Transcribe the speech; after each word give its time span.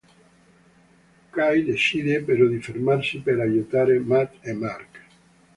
Kay 1.35 1.63
decide 1.67 2.23
però 2.23 2.47
di 2.47 2.59
fermarsi 2.59 3.19
per 3.19 3.39
aiutare 3.39 3.99
Matt 3.99 4.37
e 4.41 4.53
Mark. 4.53 5.01